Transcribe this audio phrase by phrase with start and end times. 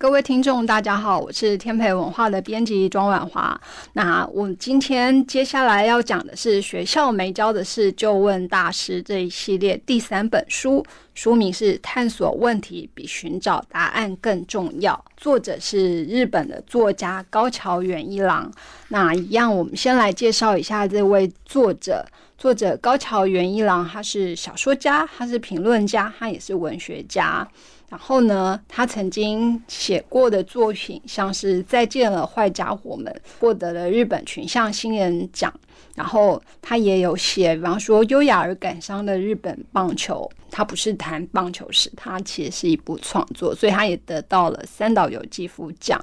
[0.00, 3.60] 各位听众，大家好，我是天培文化的编辑庄婉华。
[3.94, 18.48] 那我今天接下来要讲的是《学校没教的事就问大师》这一系列第三本书，书名是《探索问题比寻找答案更重要》，作者是日本的作家高桥元一郎。
[18.90, 22.06] 那一样，我们先来介绍一下这位作者。
[22.38, 27.46] 作者高桥元一郎，他是小说家，他是评论家，他也是文学家。
[27.88, 35.52] 然后呢，他曾经写过的作品，像是《再见了，坏家伙们》，获得了日本群像新人奖。
[35.96, 46.00] 然后他也有写，比方说《优雅而感伤的日本棒球》，他不是谈棒球史，他其实是一部创作，所以他也得到了三岛由纪夫奖。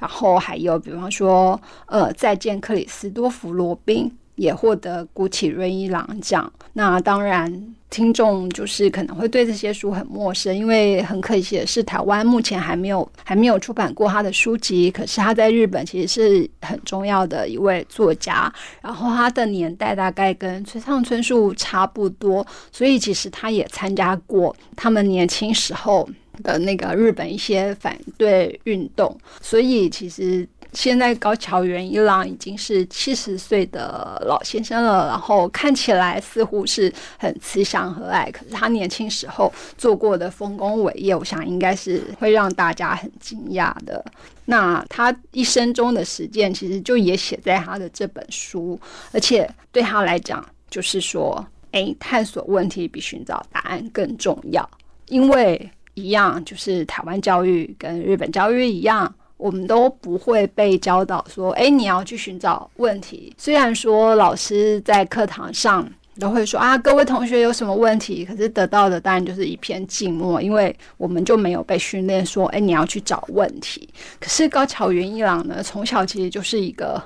[0.00, 4.10] 然后还有，比方说，呃，《再见，克里斯多弗罗宾》。
[4.36, 6.50] 也获得古奇瑞一郎奖。
[6.72, 14.90] 那当然，听众就是可能会对这些书很陌生，因为很可惜的是，台湾目前还没有还没有出版过他的书籍。
[14.90, 18.52] 可是他在日本其实是很重要的一位作家，
[18.82, 26.06] 然后他的年代大概跟村上春树差不多，所以其实他也参加过他们年轻时候
[26.42, 30.46] 的那个日本一些反对运动，所以其实。
[30.72, 38.30] 现在高桥元一郎已经是七十岁的老先生了，然后看起来似乎是很慈祥和蔼。
[38.30, 44.04] 可是他年轻时候做过的丰功伟业，我想应该是会让大家很惊讶的。
[44.44, 48.78] 那他一生中的实践，其实就也写在他的这本书，
[49.12, 54.68] 而且对他来讲，就是说，哎，探索问题比寻找答案更重要，
[55.08, 59.12] 因为一样，就是台湾教育跟日本教育一样。
[59.36, 63.34] 我们都不会被教导说，哎，你要去寻找问题。
[63.36, 65.86] 虽然说老师在课堂上
[66.18, 73.88] 都会说啊，各位同学有什么问题，可是得到的当然就是一片静默，因为我们就没有被训练说，哎，你要去找问题。
[74.18, 77.02] 可是高桥云一郎呢，从小其实就是一个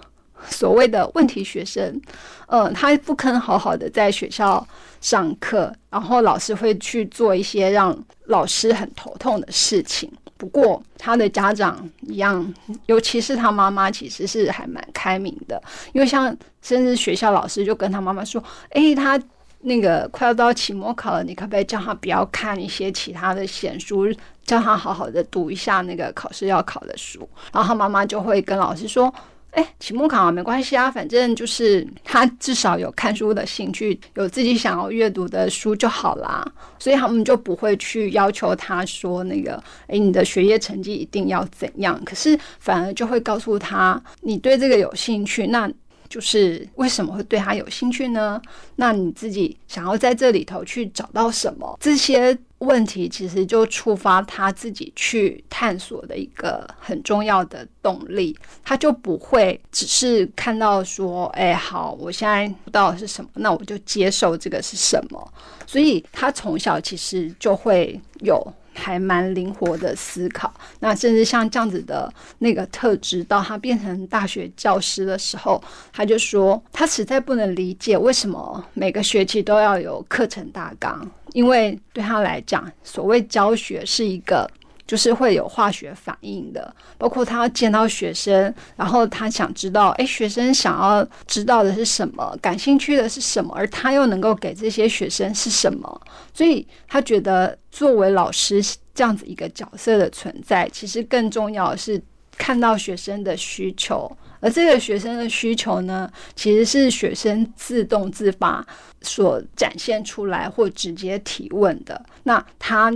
[0.49, 2.01] 所谓的问题学生，
[2.47, 4.65] 嗯，他不肯好好的在学校
[5.01, 7.97] 上课，然后老师会去做一些让
[8.27, 10.09] 老师很头痛的事情。
[10.41, 12.55] 不过，他的家长一样，
[12.87, 15.63] 尤其是他妈妈，其实是还蛮开明的。
[15.93, 18.43] 因为像甚至学校老师就跟他妈妈说
[18.73, 19.21] ：“诶，他
[19.61, 24.07] 那个快要到期末考了，你可不可以叫他不要看一些其他的闲书，
[24.43, 29.13] 叫他好好的读一下那个考试要考的书？”然后他妈妈就会跟老师说。
[29.53, 36.47] 哎，期末考没关系啊，反正就是他至少有看书的兴趣，有自己想要阅读的书就好啦。
[36.79, 42.01] 所以他们就不会去要求他说那个，哎，你的学业成绩一定要怎样。
[42.05, 45.71] 可是反而就会告诉他，你对这个有兴趣，那
[46.09, 48.41] 就是为什么会对他有兴趣呢？
[48.77, 51.77] 那你自己想要在这里头去找到什么？
[51.81, 52.39] 这些。
[52.61, 65.33] 问题其实就触发他自己去探索的一个很重要的动力，他就不会只是看到说，哎，好，我现在不知道是什么，那我就接受这个是什么。
[65.67, 68.47] 所以他从小其实就会有
[68.81, 70.53] 还蛮灵活的思考。
[70.81, 81.09] 那甚至像这样子的那个特质，到他变成大学教师的时候，他就说他实在不能理解为什么每个学期都要有课程大纲。
[81.33, 84.51] 因为对他来讲，所谓教学是一个，
[84.91, 86.75] 就是会有化学反应的。
[86.99, 96.01] 包括他要见到学生，然后他想知道，哎，学生想要知道的是什么，感兴趣的是什么，而他又能够给这些学生是什么。
[96.35, 98.61] 所以他觉得，作为老师
[98.93, 102.03] 这样子一个角色的存在，其实更重要的是
[102.37, 104.11] 看到学生的需求。
[104.41, 108.67] 而这个学生的需求呢，其实是学生自动自发
[109.03, 112.03] 所展现出来或直接提问的。
[112.23, 112.91] 那他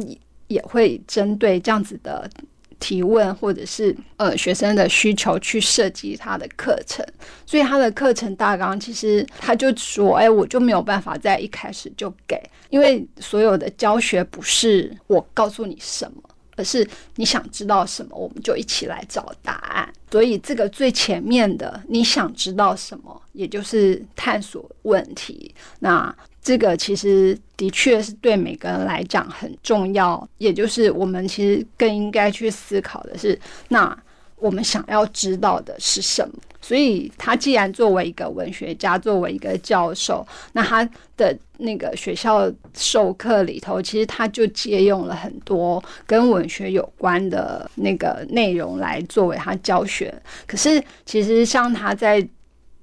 [0.54, 2.30] 也会针对这样子的
[2.78, 7.04] 提问，或者是呃学生的需求去设计他的课程。
[7.44, 16.22] 所以他的课程大纲其实他就说：“哎，我就没有办法在一开始就给，因为所有的教学不是我告诉你什么。”
[16.56, 19.92] 而是你想知道什么，我们就一起来找答案。
[20.10, 25.52] 所以这个最前面的，你想知道什么，也就是探索问题。
[25.80, 33.36] 那这个其实的确是对每个人来讲很重要，也就是我们其实更应该去思考的是，
[33.68, 33.98] 那
[34.36, 36.34] 我们想要知道的是什么。
[36.60, 40.82] 所以，他既然作为一个文学家，作为一个教授，那他
[41.14, 50.14] 的那个学校授课里头，其实他就借用了很多跟文学有关的那个内容来作为他教学。
[50.46, 52.26] 可是，其实像他在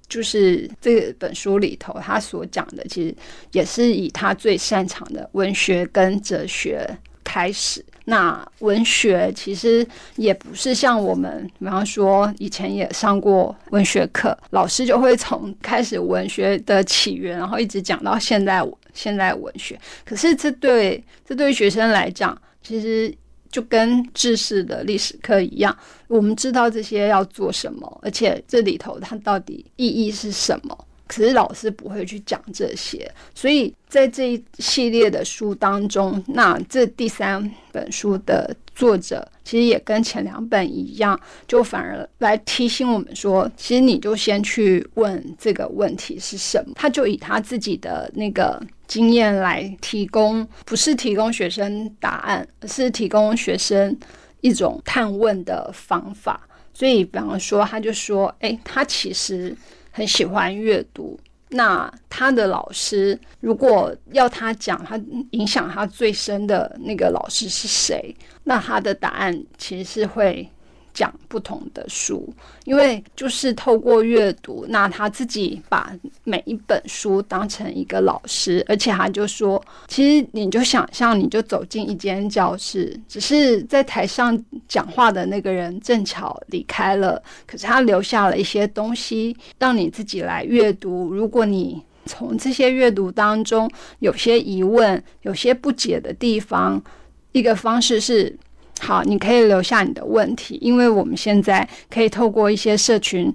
[0.07, 3.15] 就是这本书里头，他所讲的，其实
[3.51, 6.87] 也是以他最擅长的文学跟哲学
[7.23, 7.83] 开始。
[8.05, 19.79] 那文学其实也不是像我们，比方说以前也上过文学课，老师就会从开始文学的起源，然后一直讲到现在现在文学。
[20.03, 23.13] 可是这对这对学生来讲，其实
[23.51, 25.75] 就跟知识的历史课一样，
[26.07, 30.87] 我们知道这些要做什么，而且这里头它到底意义是什么。
[31.11, 41.19] 可是老师不会去讲这些，所以在这一系列的书当中，那这第三本书的作者其实也跟前两本一样，
[41.49, 53.93] 就反而来提醒我们说，其实你就先去问这个问题是什么，他就以他自己的那个经验来提供，不是提供学生答案，而是提供学生
[54.39, 56.47] 一种探问的方法。
[56.73, 59.53] 所以，比方说，他就说，哎，他其实。
[59.91, 64.99] 很喜欢阅读，那他的老师如果要他讲他
[65.31, 70.49] 影响他最深的那个老师是谁，那他的答案其实是会。
[70.93, 72.27] 讲不同的书，
[72.65, 75.91] 因为就是透过阅读，那他自己把
[76.23, 91.13] 每一本书当成一个老师，而且他就说，其实你就想象，你就走进一间教室，只是在台上讲话的那个人正巧离开了，可是他留下了一些东西，让你自己来阅读。
[91.13, 96.83] 如果你从这些阅读当中有些疑问、有些不解的地方，
[97.31, 98.37] 一个方式是。
[98.83, 103.31] 好，你可以留下你的问题，因为我们现在可以透过一些社群，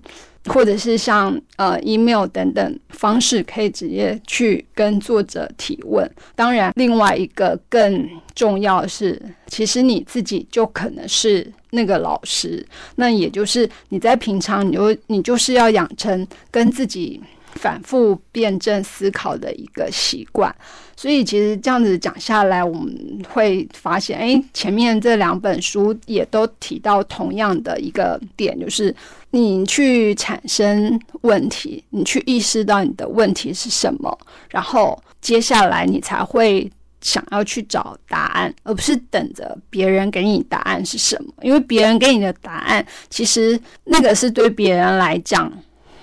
[0.47, 6.11] 或者是像呃 email 等等方式，可以直接去跟作者提问。
[6.35, 12.67] 当然，另外一个更重要的是，其实你自己就可能是那个老师，
[12.97, 17.23] 那也就是你在平常，你就你就是要养成跟自己。
[17.57, 20.55] 反复辩证思考的一个习惯，
[20.95, 28.95] 所以其实这样子讲下来，我们会发现，哎，前面这两本书也都提到同样的一个点，就是
[29.31, 34.17] 你去产生问题，你去意识到你的问题是什么，
[34.51, 36.71] 然后接下来你才会
[37.01, 45.53] 想要去找答案，而不是等着别人给你答案是什么，因为别人给你的答案，其实那个是对别人来讲。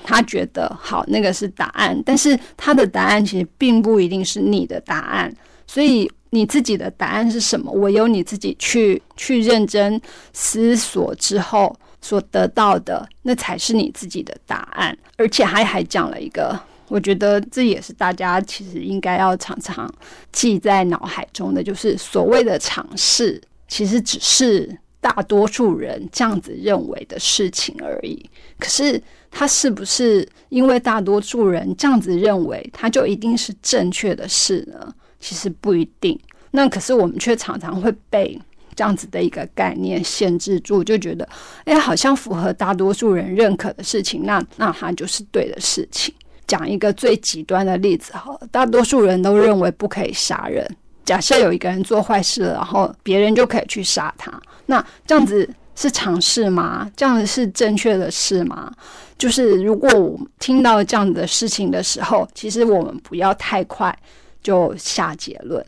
[0.03, 5.33] 他觉得好，那个是答案，但是他的答案其实并不一定是你的答案，
[5.65, 7.71] 所以你自己的答案是什么？
[7.71, 9.99] 唯有你自己去去认真
[10.33, 14.95] 思索之后所得到的，那才是你自己的答案。
[15.17, 19.91] 而且还还讲了一个，我觉得这也是大家其实应该要常常
[20.31, 28.27] 记在脑海中的，就是所谓的尝试，其实只是大多数人这样子认为的事情而已。
[28.57, 28.99] 可是。
[29.35, 34.93] 他是不是因为大多数人这样子认为，他就一定是正确的事呢？
[35.19, 36.15] 其实不一定。
[36.51, 38.39] 那可是我们却常常会被
[38.75, 41.27] 这样子的一个概念限制住，就觉得，
[41.65, 46.13] 哎，好像符合大多数人认可的事情，那那它就是对的事情。
[46.45, 50.63] 讲一个最极端的例子哈，大多数人都认为不可以杀人。
[51.05, 54.31] 假设有一个人做坏事了，然后别人就可以去杀他，
[54.65, 55.49] 那这样子。
[55.75, 56.87] 是尝试吗？
[56.95, 58.71] 这样子是正确的事吗？
[59.17, 63.97] 就是如果我听到这样子的事情的时候，其实我们不要太快
[64.43, 65.65] 就下结论。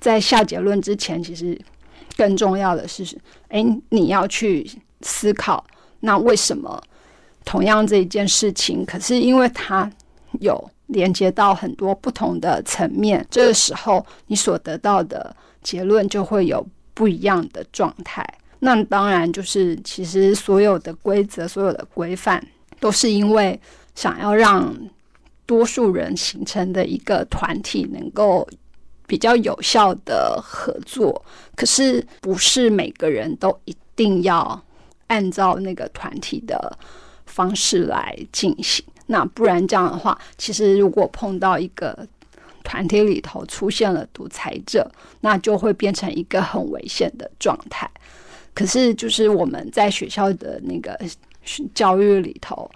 [0.00, 1.56] 在下结论之前，其实
[2.16, 3.06] 更重要的是，
[3.46, 4.68] 哎，你要去
[5.02, 5.64] 思考，
[6.00, 6.82] 那为什么
[7.44, 9.88] 同样这一件事情，可是因为他
[10.40, 18.26] 有连接到很多不同的层面，这个时候你所得到的结论就会有不一样的状态。
[18.60, 22.42] 那当然，就是其实所有的规则、所有的规范，
[22.80, 23.58] 都是因为
[23.94, 24.74] 想要让
[25.44, 28.48] 多数人形成的一个团体能够
[29.06, 31.22] 比较有效的合作。
[31.54, 34.60] 可是，不是每个人都一定要
[35.08, 36.78] 按照那个团体的
[37.26, 38.84] 方式来进行。
[39.06, 42.06] 那不然这样的话，其实如果碰到一个
[42.64, 47.88] 团体里头出现了独裁者，那就会变成一个很危险的状态。
[48.52, 50.98] 可是，就是我们在学校的那个
[51.74, 52.68] 教育里头，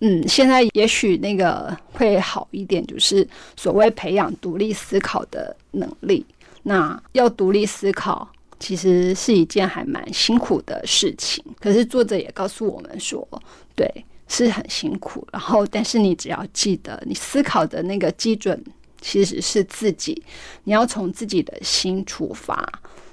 [0.00, 3.26] 嗯，现在也许那个会好一点，就是
[3.56, 6.26] 所谓培养独立思考的能力。
[6.64, 11.42] 那要独立思考，其实是一件还蛮辛苦的事情。
[11.60, 13.26] 可是作者也告诉我们说，
[13.74, 13.88] 对，
[14.32, 15.26] 是很辛苦。
[15.30, 18.58] 然后，但是你只要记得，你思考的那个基准
[19.00, 20.22] 其实是自己，
[20.64, 22.66] 你要从自己的心出发。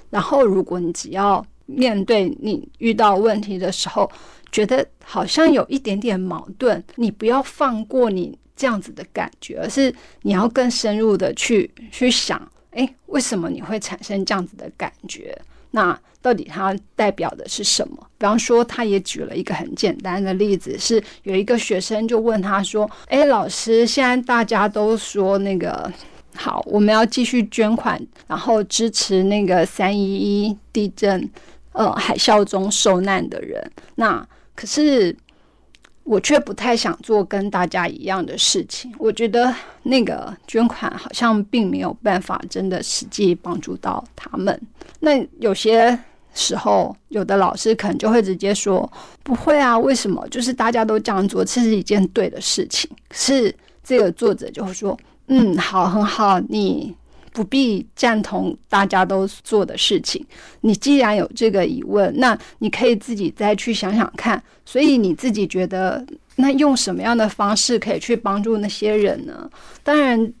[0.08, 4.10] 然后，如果你只要面对你遇到问题的时候，
[4.50, 15.38] 觉得好像有一点点矛盾，你不要放过你这样子的感觉，而是你要更深入的去去想，诶，为什么你会产生这样子的感觉？
[15.70, 17.96] 那到底它代表的是什么？
[18.18, 25.90] 比方说，他也举了一个很简单的例子，是有一个学生就问他说：“诶，老师，现在大家都说那个
[26.34, 31.28] 好，我们要继续捐款，然后支持那个三一一地震
[31.72, 33.70] 呃海啸中受难的人。
[33.94, 35.16] 那可是。”
[36.02, 38.92] 我却不太想做跟大家一样的事情。
[38.98, 44.60] 我觉得那个捐款好像并没有办法真的实际帮助到他们。
[44.98, 45.96] 那有些
[46.34, 48.90] 时候，有的老师可能就会直接说
[49.22, 50.26] ：“不会啊，为什么？
[50.28, 56.94] 就是大家都这样做，这是一件对的事情。”是这个作者就会说：“嗯，好，很好，你。”
[57.32, 60.26] 不必赞同大家都做的事情。
[60.62, 64.42] 你既然有这个疑问，那你可以自己再去想想看。
[64.66, 69.48] 所以你自己觉得，那用什么样的方式可以去帮助那些人呢？
[69.84, 70.32] 当然，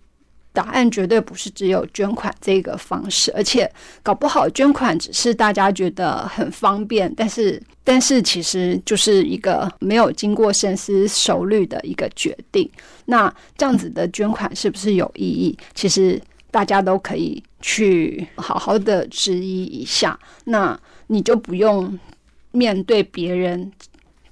[0.60, 3.70] 答案绝对不是只有捐款这个方式，而且
[4.02, 12.68] 搞不好捐款只是大家觉得很方便，但是但是其实就是一个没有经过深思熟虑的一个决定。
[13.06, 15.56] 那这样子的捐款是不是有意义？
[15.74, 16.20] 其实。
[16.52, 20.76] 大家都可以去好好的质疑一下，那
[21.06, 21.96] 你就不用
[22.50, 23.70] 面对别人，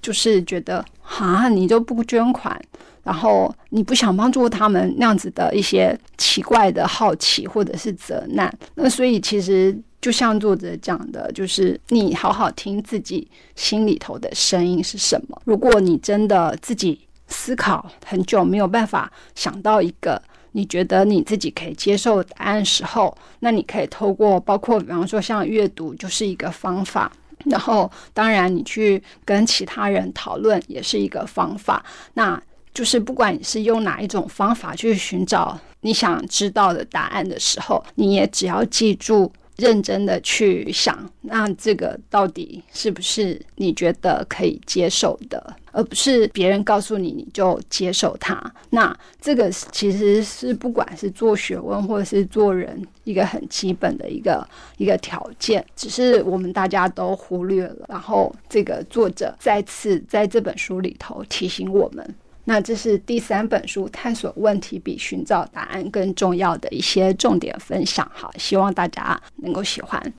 [0.01, 2.61] 就是觉得啊，你就不捐款，
[3.09, 8.55] 然后你不想帮助他们那样子的一些奇怪的好奇或者是责难。
[8.75, 15.41] 那所以其实就像作者讲的，就是你好好听自己心里头的声音是什么。
[15.45, 20.21] 如果你真的自己思考很久没有办法想到一个。
[20.53, 27.11] 你觉得你自己可以接受答案时候，那你可以透过包括比方说像阅读就是一个方法，
[27.45, 31.85] 然后当然你去跟其他人讨论也是一个方法。
[32.15, 32.41] 那
[32.79, 39.29] 就是不管你是用哪一种方法去寻找你想知道的答案的时候，你也只要记住。
[39.57, 48.41] 认真的去想，那这个到底是不是你觉得可以接受的，而不是别人告诉你你就接受它。
[48.69, 57.85] 那这个其实是不管是做学问或者是做人一个很基本的一个一个条件，只是我们大家都忽略了。
[57.89, 62.15] 然后这个作者再次在这本书里头提醒我们。
[62.49, 68.11] 那这是第三本书，探索问题比寻找答案更重要的一些重点分享。
[68.11, 70.11] 哈，希望大家能够喜欢。